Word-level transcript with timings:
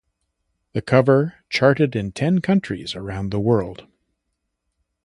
The 0.73 0.81
cover 0.81 1.35
charted 1.47 1.95
in 1.95 2.11
ten 2.11 2.33
different 2.37 2.43
countries 2.43 2.95
around 2.95 3.29
the 3.29 3.39
world. 3.39 3.85